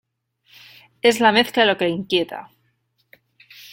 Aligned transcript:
Es 1.03 1.19
la 1.19 1.31
mezcla 1.31 1.63
lo 1.67 1.77
que 1.77 1.87
inquieta. 1.99 2.49